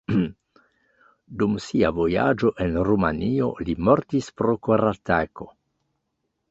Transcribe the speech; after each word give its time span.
Dum 1.41 1.57
sia 1.67 1.91
vojaĝo 1.99 2.51
en 2.65 2.81
Rumanio 2.89 3.51
li 3.69 3.77
mortis 3.91 4.35
pro 4.41 4.59
koratako. 4.69 5.55